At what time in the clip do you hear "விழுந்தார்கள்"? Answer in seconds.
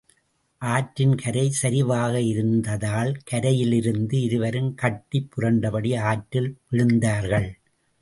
6.71-7.49